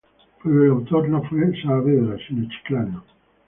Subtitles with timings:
[0.41, 3.03] Pero el autor no fue Saavedra sino Chiclana.